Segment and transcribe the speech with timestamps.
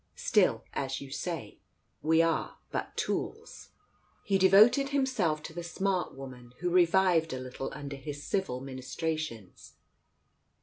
[0.31, 1.59] "Still, as you say,
[2.01, 3.69] we are but tools"
[4.23, 9.73] He devoted himself to the smart woman, who revived a little under his civil ministrations.